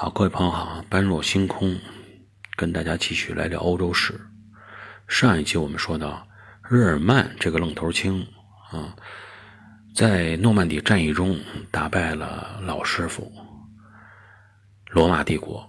[0.00, 1.76] 好，各位朋友好，般若星空
[2.54, 4.30] 跟大家继续来聊欧洲史。
[5.08, 6.24] 上一期我们说到，
[6.70, 8.24] 日耳曼这个愣头青
[8.70, 8.94] 啊，
[9.96, 11.36] 在诺曼底战役中
[11.72, 13.32] 打败了老师傅
[14.90, 15.68] 罗马帝国，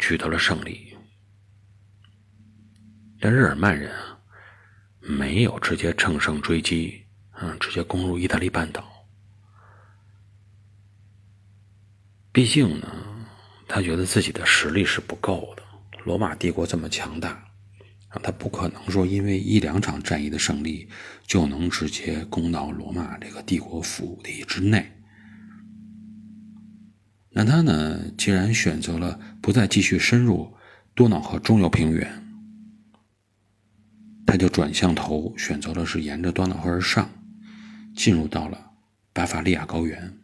[0.00, 0.92] 取得了胜利。
[3.20, 4.18] 但日耳曼人啊，
[4.98, 7.06] 没有直接乘胜追击，
[7.40, 8.84] 嗯，直接攻入意大利半岛。
[12.32, 13.13] 毕竟呢。
[13.66, 15.62] 他觉得自己的实力是不够的，
[16.04, 17.30] 罗马帝国这么强大，
[18.08, 20.88] 啊，他不可能说因为一两场战役的胜利
[21.26, 24.92] 就能直接攻到罗马这个帝国腹地之内。
[27.30, 30.54] 那他呢，既然选择了不再继续深入
[30.94, 32.22] 多瑙河中游平原，
[34.24, 37.10] 他就转向头选择了是沿着多瑙河而上，
[37.96, 38.70] 进入到了
[39.12, 40.16] 巴伐利亚高原。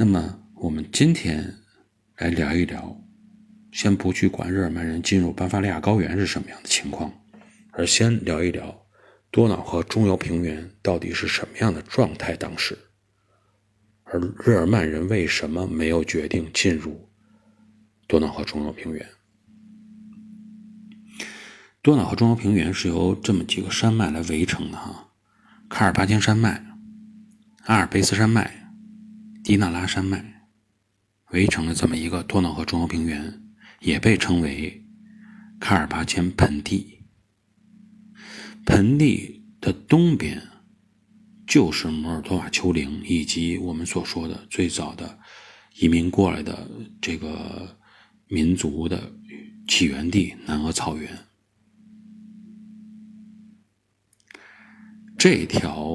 [0.00, 1.56] 那么，我们今天
[2.18, 3.04] 来聊一聊，
[3.72, 7.12] 先不去管日耳曼人进入巴伐利亚高原是什么样的情况，
[7.72, 8.86] 而先聊一聊
[9.32, 12.36] 多瑙河中游平原到底是什么样的状态。
[12.36, 12.78] 当时，
[14.04, 17.10] 而日耳曼人为什么没有决定进入
[18.06, 19.04] 多瑙河中游平原？
[21.82, 25.08] 多瑙河中游平原是由这么几个山脉来围成的哈：
[25.68, 26.64] 卡尔巴阡山脉、
[27.64, 28.67] 阿尔卑斯山脉。
[29.48, 30.46] 迪纳拉山脉
[31.30, 33.42] 围成了这么一个多瑙河中央平原，
[33.80, 34.84] 也被称为
[35.58, 37.02] 卡尔巴阡盆地。
[38.66, 40.38] 盆地的东边
[41.46, 45.18] 就是摩尔多瓦丘陵，以及我们所说的最早的
[45.78, 47.74] 移民过来的这个
[48.26, 49.10] 民族的
[49.66, 51.10] 起源地——南俄草原。
[55.16, 55.88] 这条。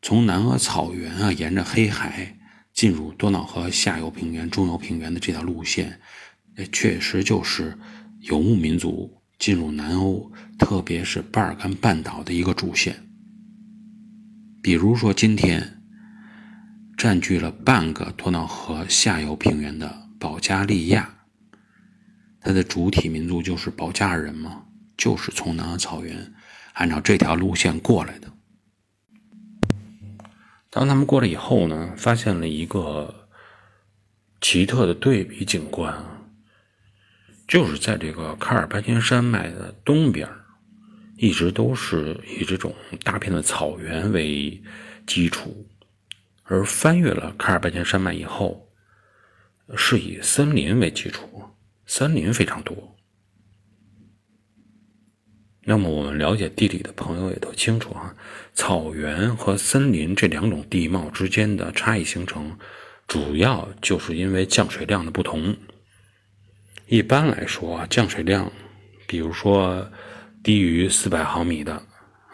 [0.00, 2.38] 从南俄草原啊，沿着黑海
[2.72, 6.00] 进入多瑙河下游平原、中游平原的这条路线，
[6.72, 7.76] 确实就是
[8.20, 13.04] 游牧民族进入南欧，特别是巴尔干半岛的一个主线。
[14.62, 15.82] 比如说，今天
[16.96, 21.12] 占据了半个多瑙河下游平原的保加利亚，
[22.40, 24.64] 它的主体民族就是保加尔人嘛，
[24.96, 26.32] 就是从南俄草原
[26.74, 28.32] 按照这条路线过来的。
[30.70, 33.28] 当他们过来以后呢，发现了一个
[34.40, 36.22] 奇特的对比景观啊，
[37.46, 40.28] 就是在这个卡尔巴阡山脉的东边，
[41.16, 44.62] 一直都是以这种大片的草原为
[45.06, 45.66] 基础，
[46.44, 48.68] 而翻越了卡尔巴阡山脉以后，
[49.74, 51.44] 是以森林为基础，
[51.86, 52.97] 森林非常多。
[55.70, 58.16] 那么我们了解地理的朋友也都清楚啊，
[58.54, 62.56] 草原和森林这两种地貌之间的差异形成，
[63.06, 65.54] 主要就是因为降水量的不同。
[66.86, 68.50] 一般来说，降水量，
[69.06, 69.86] 比如说
[70.42, 71.82] 低于四百毫米的，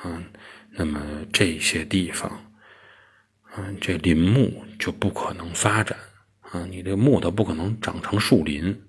[0.04, 0.24] 嗯，
[0.70, 1.00] 那么
[1.32, 2.30] 这些地方，
[3.56, 5.98] 嗯，这林木就不可能发展，
[6.52, 8.80] 啊，你这木头不可能长成树林，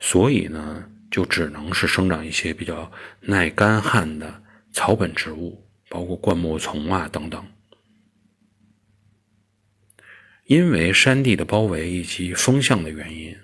[0.00, 0.84] 所以呢。
[1.12, 2.90] 就只能是生长一些比较
[3.20, 4.42] 耐干旱的
[4.72, 7.44] 草本植物，包括灌木丛啊等等。
[10.46, 13.36] 因为山地的包围以及风向的原因，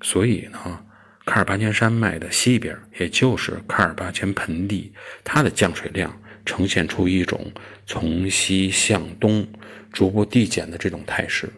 [0.00, 0.84] 所以呢，
[1.26, 7.52] 卡尔巴阡山脉的西边，也就是卡尔巴阡盆地，它的降水量呈现出一种
[7.86, 9.46] 从西向东
[9.92, 11.52] 逐步递减的这种态势。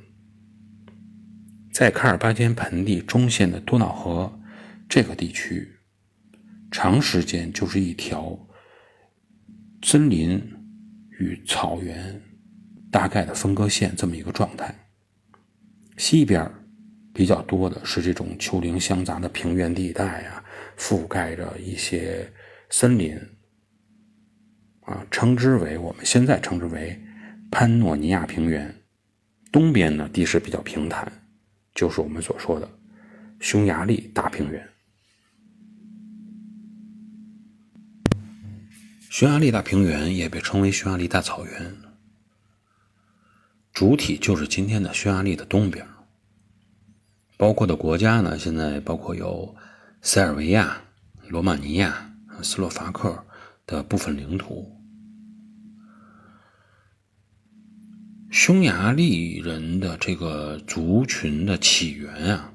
[1.72, 4.40] 在卡尔巴阡盆地中线的多瑙河。
[4.88, 5.68] 这个地区
[6.70, 8.38] 长时间就是一条
[9.82, 10.40] 森林
[11.18, 12.20] 与草原
[12.90, 14.74] 大概的分割线，这么一个状态。
[15.96, 16.50] 西边
[17.12, 20.44] 比较多的是这种丘陵相杂的平原地带啊，
[20.76, 22.32] 覆盖着一些
[22.70, 23.16] 森林
[24.80, 27.00] 啊，称之为我们现在称之为
[27.50, 28.74] 潘诺尼亚平原。
[29.52, 31.12] 东边呢，地势比较平坦，
[31.74, 32.68] 就是我们所说的
[33.38, 34.68] 匈牙利大平原。
[39.14, 41.76] 匈牙利大平原也被称为匈牙利大草原，
[43.72, 45.86] 主体就是今天的匈牙利的东边，
[47.36, 49.54] 包括的国家呢，现在包括有
[50.02, 50.82] 塞尔维亚、
[51.28, 52.12] 罗马尼亚、
[52.42, 53.24] 斯洛伐克
[53.68, 54.76] 的部分领土。
[58.32, 62.52] 匈牙利人的这个族群的起源啊，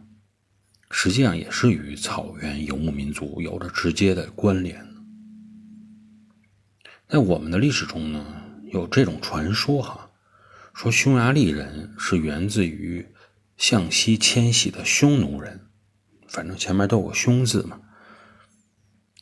[0.92, 4.99] 实际上也是与草原游牧民族有着直接的关联的。
[7.10, 8.24] 在我们的历史中呢，
[8.72, 10.12] 有这种传说哈，
[10.76, 13.04] 说匈牙利人是源自于
[13.58, 15.60] 向西迁徙的匈奴人，
[16.28, 17.82] 反正前面都有个“匈”字嘛。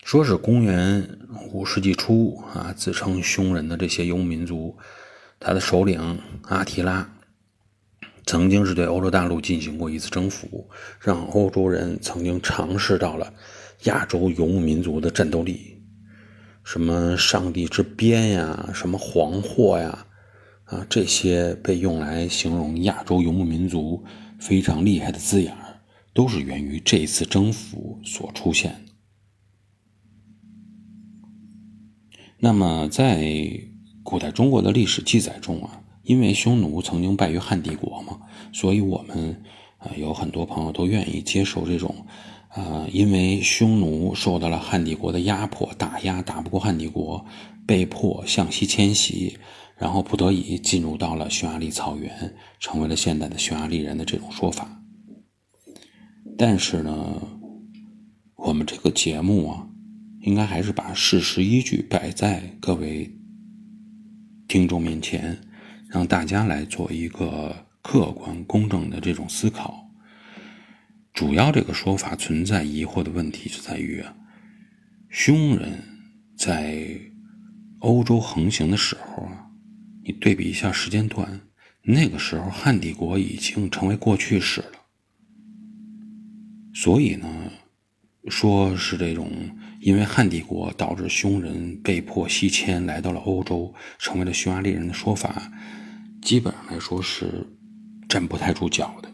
[0.03, 1.17] 说是公元
[1.53, 4.77] 五世纪初啊，自称匈人的这些游牧民族，
[5.39, 7.09] 他的首领阿提拉
[8.25, 10.69] 曾经是对欧洲大陆进行过一次征服，
[10.99, 13.33] 让欧洲人曾经尝试到了
[13.83, 15.76] 亚洲游牧民族的战斗力，
[16.69, 20.05] 什么“上帝之鞭”呀，什么“黄祸”呀，
[20.65, 24.03] 啊，这些被用来形容亚洲游牧民族
[24.37, 25.79] 非常厉害的字眼儿
[26.13, 28.83] 都是源于这次征服所出现。
[32.37, 33.49] 那么，在
[34.03, 38.19] 古代中国的历史记载中啊，因为匈奴曾经败于汉帝国嘛，
[38.51, 39.41] 所以我们
[39.77, 42.05] 啊有很多朋友都愿意接受这种，
[42.57, 47.23] 呃，因为匈奴受到了汉帝国的压迫打压，打不过汉帝国，
[47.67, 49.37] 被迫向西迁徙，
[49.77, 54.81] 然后不得已进入到了匈牙利草原，成为了现代的匈牙利人的这种说法。
[56.37, 57.21] 但是呢，
[58.35, 59.63] 我们这个节目啊。
[60.21, 63.09] 应该还是把事实依据摆在各位
[64.45, 65.39] 听众面前，
[65.87, 69.86] 让大家来做一个客观公正的这种思考。
[71.17, 74.15] 主要这个说法存在疑惑的问题就在于啊，
[75.09, 75.83] 匈人
[76.37, 76.87] 在
[77.79, 79.47] 欧洲横行的时候啊，
[80.03, 81.41] 你对比一下时间段，
[81.81, 84.73] 那个时候汉帝国已经成为过去式了。
[86.75, 87.51] 所以呢，
[88.27, 89.31] 说是这种。
[89.79, 95.51] 因为汉帝国导致匈人被迫西迁来到了欧洲，成为了匈牙利人的说法，
[96.21, 97.47] 基本上来说是
[98.07, 99.11] 站不太住脚的。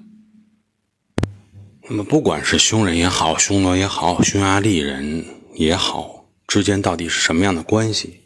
[1.90, 5.26] 那么，不管是匈人也好，匈奴也好，匈牙利人
[5.56, 8.22] 也好，之间到底是什么样的关系？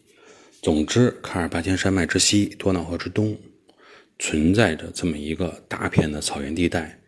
[0.61, 3.37] 总之，卡尔巴阡山脉之西，多瑙河之东，
[4.19, 6.99] 存在着这么一个大片的草原地带。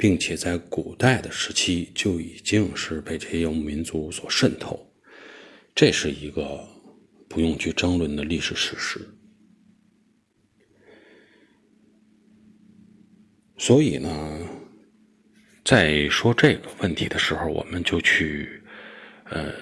[0.00, 4.90] 并且在古代的时期就已经是被这些游牧民族所渗透，
[5.74, 6.66] 这是一个
[7.28, 8.98] 不用去争论的历史事实。
[13.58, 14.38] 所以呢，
[15.70, 18.60] 在说这个问题的时候，我们就去，
[19.26, 19.52] 呃，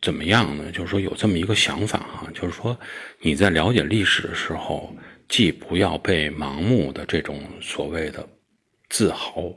[0.00, 0.72] 怎么样呢？
[0.72, 2.74] 就是说有这么一个想法哈，就是说
[3.20, 4.96] 你在了解历史的时候，
[5.28, 8.26] 既不要被盲目的这种所谓的。
[8.88, 9.54] 自豪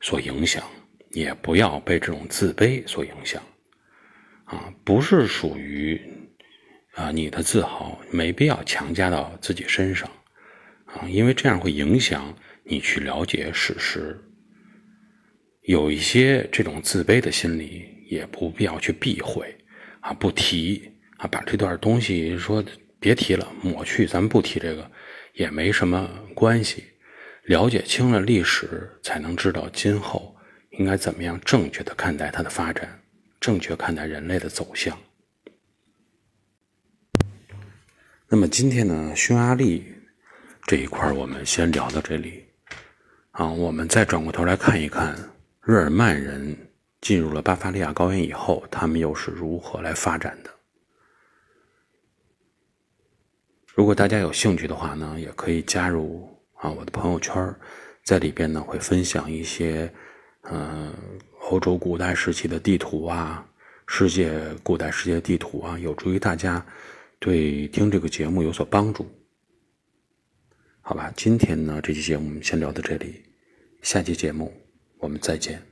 [0.00, 0.62] 所影响，
[1.10, 3.42] 也不要被这种自卑所影响，
[4.44, 6.00] 啊，不是属于
[6.94, 10.08] 啊你的自豪，没必要强加到自己身上，
[10.86, 12.32] 啊，因为这样会影响
[12.62, 14.16] 你去了解史实。
[15.62, 19.56] 有一些这种自卑的心理，也不必要去避讳，
[20.00, 22.64] 啊，不提啊，把这段东西说
[22.98, 24.90] 别提了，抹去，咱们不提这个，
[25.34, 26.84] 也没什么关系。
[27.44, 30.36] 了解清了历史，才能知道今后
[30.78, 33.00] 应该怎么样正确的看待它的发展，
[33.40, 34.96] 正确看待人类的走向。
[38.28, 39.84] 那么今天呢，匈牙利
[40.66, 42.44] 这一块我们先聊到这里。
[43.32, 45.16] 啊，我们再转过头来看一看
[45.64, 46.56] 日耳曼人
[47.00, 50.50] 进入了巴伐利亚高原以后，他们又是如何来发展的。
[53.72, 56.28] 如果大家有兴趣的话呢，也可以加入。
[56.54, 57.54] 啊，我的朋友圈
[58.04, 59.92] 在里边呢会分享一些，
[60.42, 60.92] 嗯，
[61.40, 63.44] 欧洲古代时期的地图啊，
[63.86, 66.64] 世界古代世界地图啊，有助于大家
[67.18, 69.04] 对听这个节目有所帮助。
[70.82, 73.22] 好吧，今天呢这期节目先聊到这里，
[73.80, 74.52] 下期节目
[75.02, 75.71] 我们再见。